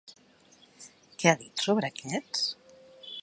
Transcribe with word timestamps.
Què 1.19 1.29
ha 1.33 1.37
dit 1.45 1.65
sobre 1.67 1.93
aquests? 1.93 2.47